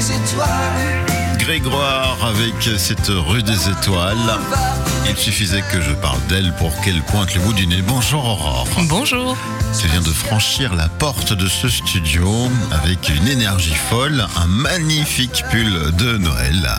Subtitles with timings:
[0.00, 1.38] des étoiles.
[1.38, 4.38] Grégoire avec cette rue des étoiles.
[5.08, 7.82] Il suffisait que je parle d'elle pour qu'elle pointe le bout du nez.
[7.86, 8.66] Bonjour Aurore.
[8.88, 9.36] Bonjour.
[9.78, 12.26] Tu viens de franchir la porte de ce studio
[12.70, 16.70] avec une énergie folle, un magnifique pull de Noël.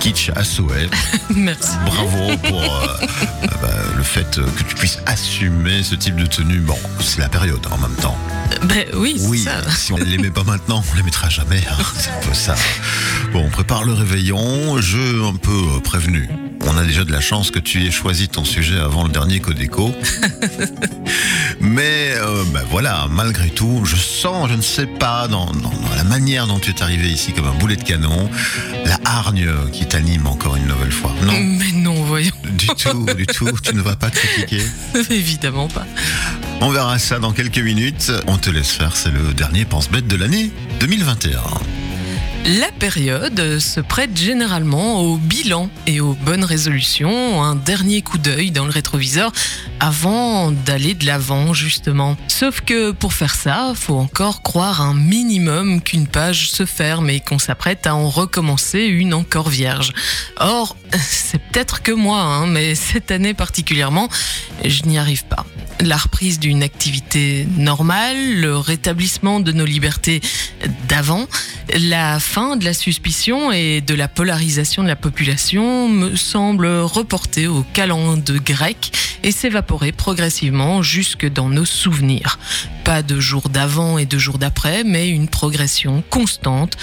[0.00, 0.88] Kitsch à souhait.
[1.34, 1.76] Merci.
[1.84, 6.60] Bravo pour euh, euh, bah, le fait que tu puisses assumer ce type de tenue.
[6.60, 8.16] Bon, c'est la période en même temps.
[8.64, 9.62] Ben oui, Oui, ça.
[9.70, 11.62] si on ne les met pas maintenant, on les mettra jamais.
[11.70, 11.82] hein.
[11.98, 12.54] C'est un peu ça.
[13.32, 14.80] Bon, on prépare le réveillon.
[14.80, 16.28] Jeu un peu euh, prévenu.
[16.64, 19.40] On a déjà de la chance que tu aies choisi ton sujet avant le dernier
[19.40, 19.92] Codeco.
[21.60, 25.94] Mais euh, ben voilà, malgré tout, je sens, je ne sais pas, dans, dans- dans
[25.96, 28.30] la manière dont tu es arrivé ici comme un boulet de canon,
[28.84, 31.12] la hargne qui t'anime encore une nouvelle fois.
[31.24, 32.32] Non, Mais non, voyons.
[32.56, 33.50] du tout, du tout.
[33.62, 34.62] Tu ne vas pas te critiquer.
[35.10, 35.86] Évidemment pas.
[36.64, 38.12] On verra ça dans quelques minutes.
[38.28, 41.40] On te laisse faire, c'est le dernier pense-bête de l'année 2021.
[42.60, 48.52] La période se prête généralement au bilan et aux bonnes résolutions, un dernier coup d'œil
[48.52, 49.32] dans le rétroviseur
[49.80, 52.16] avant d'aller de l'avant justement.
[52.28, 57.18] Sauf que pour faire ça, faut encore croire un minimum qu'une page se ferme et
[57.18, 59.92] qu'on s'apprête à en recommencer une encore vierge.
[60.36, 64.08] Or, c'est peut-être que moi, hein, mais cette année particulièrement,
[64.64, 65.44] je n'y arrive pas.
[65.82, 70.20] La reprise d'une activité normale, le rétablissement de nos libertés
[70.88, 71.26] d'avant,
[71.76, 77.48] la fin de la suspicion et de la polarisation de la population me semble reporter
[77.48, 78.92] au calende grec
[79.24, 82.38] et s'évaporer progressivement jusque dans nos souvenirs.
[82.84, 86.76] Pas de jour d'avant et de jour d'après, mais une progression constante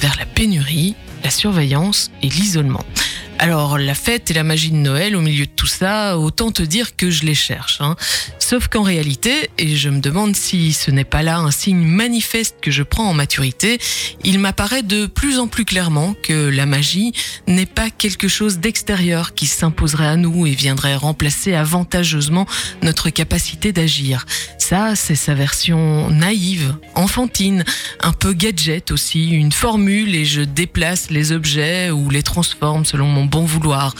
[0.00, 2.84] vers la pénurie, la surveillance et l'isolement.
[3.46, 6.64] Alors, la fête et la magie de Noël au milieu de tout ça, autant te
[6.64, 7.80] dire que je les cherche.
[7.80, 7.94] hein.
[8.40, 12.56] Sauf qu'en réalité, et je me demande si ce n'est pas là un signe manifeste
[12.60, 13.78] que je prends en maturité,
[14.24, 17.12] il m'apparaît de plus en plus clairement que la magie
[17.46, 22.46] n'est pas quelque chose d'extérieur qui s'imposerait à nous et viendrait remplacer avantageusement
[22.82, 24.26] notre capacité d'agir.
[24.58, 27.64] Ça, c'est sa version naïve, enfantine,
[28.00, 33.06] un peu gadget aussi, une formule et je déplace les objets ou les transforme selon
[33.06, 33.94] mon vouloir.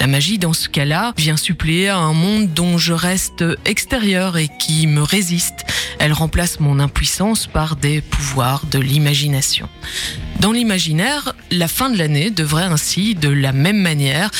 [0.00, 4.48] La magie, dans ce cas-là, vient suppléer à un monde dont je reste extérieur et
[4.58, 5.64] qui me résiste.
[5.98, 9.68] Elle remplace mon impuissance par des pouvoirs de l'imagination.
[10.40, 14.30] Dans l'imaginaire, la fin de l'année devrait ainsi, de la même manière,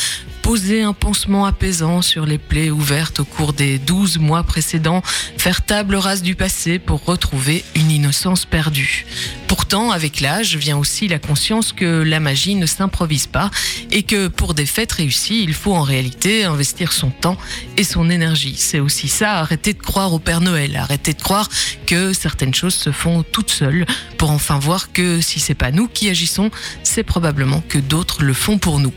[0.43, 5.01] poser un pansement apaisant sur les plaies ouvertes au cours des 12 mois précédents,
[5.39, 9.07] faire table rase du passé pour retrouver une innocence perdue.
[9.47, 13.51] Pourtant, avec l'âge vient aussi la conscience que la magie ne s'improvise pas
[13.91, 17.37] et que pour des fêtes réussies, il faut en réalité investir son temps
[17.77, 18.57] et son énergie.
[18.59, 21.49] C'est aussi ça, arrêter de croire au Père Noël, arrêter de croire
[21.87, 23.87] que certaines choses se font toutes seules
[24.19, 26.51] pour enfin voir que si c'est pas nous qui agissons,
[26.83, 28.93] c'est probablement que d'autres le font pour nous.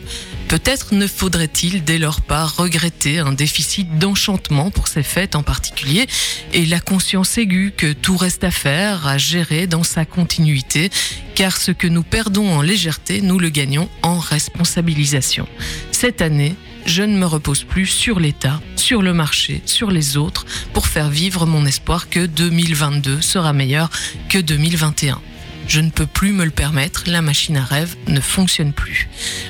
[0.47, 6.05] Peut-être ne faudrait-il dès lors pas regretter un déficit d'enchantement pour ces fêtes en particulier
[6.53, 10.91] et la conscience aiguë que tout reste à faire, à gérer dans sa continuité,
[11.33, 15.47] car ce que nous perdons en légèreté, nous le gagnons en responsabilisation.
[15.91, 16.55] Cette année,
[16.85, 21.09] je ne me repose plus sur l'État, sur le marché, sur les autres, pour faire
[21.09, 23.89] vivre mon espoir que 2022 sera meilleur
[24.29, 25.19] que 2021.
[25.67, 29.07] Je ne peux plus me le permettre, la machine à rêve ne fonctionne plus.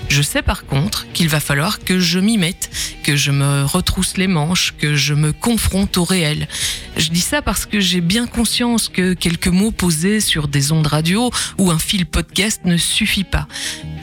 [0.10, 2.70] Je sais par contre qu'il va falloir que je m'y mette,
[3.04, 6.48] que je me retrousse les manches, que je me confronte au réel.
[6.98, 10.88] Je dis ça parce que j'ai bien conscience que quelques mots posés sur des ondes
[10.88, 13.48] radio ou un fil podcast ne suffit pas.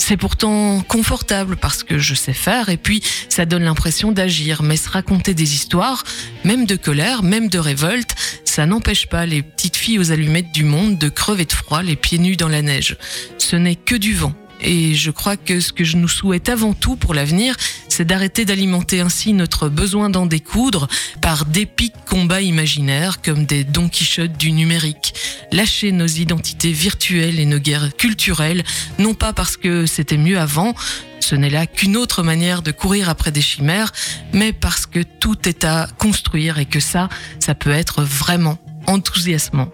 [0.05, 4.77] C'est pourtant confortable parce que je sais faire et puis ça donne l'impression d'agir, mais
[4.77, 6.03] se raconter des histoires,
[6.43, 10.65] même de colère, même de révolte, ça n'empêche pas les petites filles aux allumettes du
[10.65, 12.97] monde de crever de froid les pieds nus dans la neige.
[13.39, 14.35] Ce n'est que du vent.
[14.63, 17.57] Et je crois que ce que je nous souhaite avant tout pour l'avenir,
[17.89, 20.89] c'est d'arrêter d'alimenter ainsi notre besoin d'en découdre
[21.21, 25.15] par d'épiques combats imaginaires comme des Don Quichotte du numérique.
[25.51, 28.65] Lâcher nos identités virtuelles et nos guerres culturelles,
[28.99, 30.75] non pas parce que c'était mieux avant,
[31.21, 33.93] ce n'est là qu'une autre manière de courir après des chimères,
[34.33, 37.09] mais parce que tout est à construire et que ça,
[37.39, 39.69] ça peut être vraiment enthousiasmant.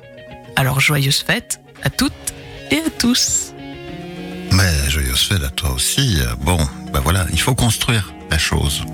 [0.57, 2.13] Alors joyeuses fêtes à toutes
[2.71, 3.48] et à tous.
[5.19, 6.17] À toi aussi.
[6.21, 6.59] Euh, Bon,
[6.93, 8.85] ben voilà, il faut construire la chose.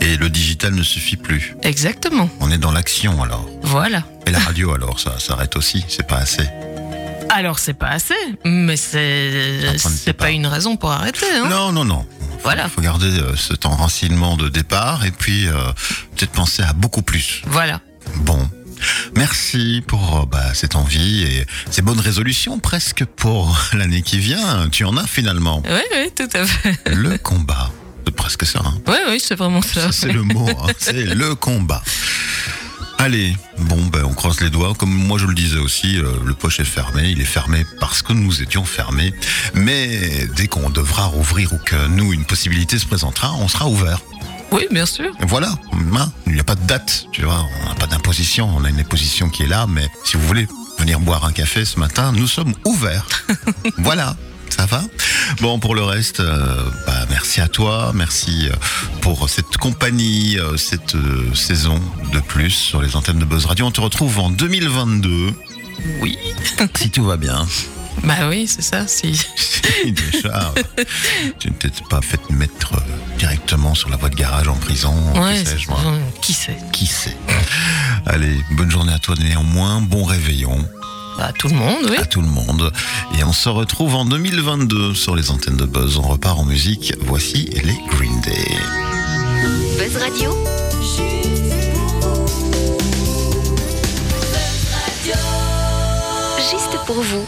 [0.00, 1.54] Et le digital ne suffit plus.
[1.62, 2.30] Exactement.
[2.40, 3.46] On est dans l'action alors.
[3.62, 4.02] Voilà.
[4.26, 6.48] Et la radio alors, ça s'arrête aussi, c'est pas assez.
[7.28, 8.14] Alors c'est pas assez,
[8.46, 10.30] mais c'est c'est pas.
[10.30, 11.26] une raison pour arrêter.
[11.34, 12.06] Hein Non, non, non.
[12.42, 12.64] Voilà.
[12.64, 15.52] Il faut garder euh, cet enracinement de départ et puis euh,
[16.16, 17.42] peut-être penser à beaucoup plus.
[17.46, 17.80] Voilà.
[18.16, 18.48] Bon.
[19.16, 24.68] Merci pour euh, bah, cette envie et ces bonnes résolutions presque pour l'année qui vient.
[24.70, 25.62] Tu en as finalement.
[25.64, 26.76] Oui, oui, tout à fait.
[26.94, 27.70] Le combat.
[28.04, 28.60] C'est presque ça.
[28.64, 28.74] Hein.
[28.86, 29.80] Oui, oui, c'est vraiment ça.
[29.86, 30.48] Ça, c'est le mot.
[30.48, 30.72] hein.
[30.78, 31.82] C'est le combat.
[32.98, 34.72] Allez, bon, ben, on croise les doigts.
[34.74, 37.10] Comme moi je le disais aussi, euh, le poche est fermé.
[37.10, 39.12] Il est fermé parce que nous étions fermés.
[39.54, 44.00] Mais dès qu'on devra rouvrir ou que nous, une possibilité se présentera, on sera ouvert.
[44.52, 45.10] Oui, bien sûr.
[45.20, 45.52] Voilà,
[46.26, 48.80] il n'y a pas de date, tu vois, on n'a pas d'imposition, on a une
[48.80, 50.46] imposition qui est là, mais si vous voulez
[50.78, 53.06] venir boire un café ce matin, nous sommes ouverts.
[53.78, 54.16] voilà,
[54.50, 54.82] ça va
[55.40, 58.54] Bon, pour le reste, euh, bah, merci à toi, merci euh,
[59.00, 61.80] pour cette compagnie, euh, cette euh, saison
[62.12, 63.66] de plus sur les antennes de Buzz Radio.
[63.66, 65.32] On te retrouve en 2022,
[66.00, 66.16] Oui.
[66.76, 67.46] si tout va bien.
[68.04, 68.86] Bah oui, c'est ça.
[68.86, 69.20] Si.
[69.84, 70.84] Déjà, euh,
[71.38, 74.94] tu ne t'es pas fait mettre euh, directement sur la voie de garage en prison,
[75.14, 75.78] Ouais, c'est- sais-je, moi.
[76.22, 77.16] qui sait Qui sait
[78.06, 80.56] Allez, bonne journée à toi néanmoins, bon réveillon
[81.18, 81.96] Bah tout le monde, oui.
[81.98, 82.72] à tout le monde.
[83.18, 85.98] Et on se retrouve en 2022 sur les antennes de Buzz.
[85.98, 86.94] On repart en musique.
[87.06, 88.48] Voici les Green Day.
[89.78, 90.36] Buzz Radio,
[96.86, 97.26] pour vous.